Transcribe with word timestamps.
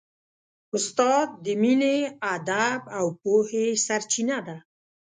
استاد 0.75 1.27
د 1.45 1.47
مینې، 1.61 1.97
ادب 2.35 2.81
او 2.97 3.05
پوهې 3.21 3.65
سرچینه 3.85 4.37
ده. 4.47 4.57